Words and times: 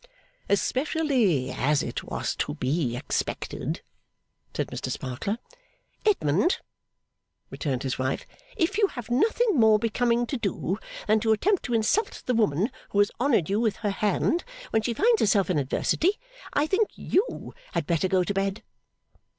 'Especially 0.49 1.51
as 1.51 1.83
it 1.83 2.03
was 2.03 2.35
to 2.35 2.55
be 2.55 2.95
expected,' 2.97 3.83
said 4.51 4.69
Mr 4.69 4.89
Sparkler. 4.89 5.37
'Edmund,' 6.07 6.57
returned 7.51 7.83
his 7.83 7.99
wife, 7.99 8.25
'if 8.57 8.79
you 8.79 8.87
have 8.87 9.11
nothing 9.11 9.49
more 9.59 9.77
becoming 9.77 10.25
to 10.25 10.37
do 10.37 10.79
than 11.05 11.19
to 11.19 11.31
attempt 11.33 11.61
to 11.61 11.75
insult 11.75 12.23
the 12.25 12.33
woman 12.33 12.71
who 12.89 12.97
has 12.97 13.11
honoured 13.21 13.47
you 13.47 13.59
with 13.59 13.75
her 13.75 13.91
hand, 13.91 14.43
when 14.71 14.81
she 14.81 14.95
finds 14.95 15.19
herself 15.21 15.51
in 15.51 15.59
adversity, 15.59 16.13
I 16.51 16.65
think 16.65 16.89
you 16.95 17.53
had 17.73 17.85
better 17.85 18.07
go 18.07 18.23
to 18.23 18.33
bed! 18.33 18.63